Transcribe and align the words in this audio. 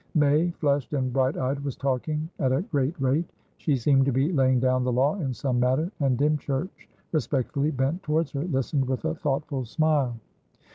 May, 0.15 0.49
flushed 0.49 0.93
and 0.93 1.13
bright 1.13 1.37
eyed, 1.37 1.59
was 1.59 1.75
talking 1.75 2.27
at 2.39 2.51
a 2.51 2.63
great 2.63 2.99
rate; 2.99 3.29
she 3.57 3.75
seemed 3.75 4.07
to 4.07 4.11
be 4.11 4.31
laying 4.33 4.59
down 4.59 4.83
the 4.83 4.91
law 4.91 5.13
in 5.19 5.31
some 5.31 5.59
matter, 5.59 5.91
and 5.99 6.17
Dymchurch, 6.17 6.89
respectfully 7.11 7.69
bent 7.69 8.01
towards 8.01 8.31
her, 8.31 8.41
listened 8.45 8.87
with 8.87 9.05
a 9.05 9.13
thoughtful 9.13 9.63
smile. 9.63 10.15